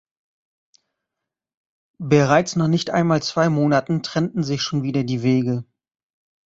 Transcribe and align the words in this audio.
Bereits 1.99 2.55
nach 2.55 2.67
nicht 2.67 2.89
einmal 2.89 3.21
zwei 3.21 3.49
Monaten 3.49 4.01
trennten 4.01 4.41
sich 4.43 4.63
schon 4.63 4.81
wieder 4.81 5.03
die 5.03 5.21
Wege. 5.21 5.63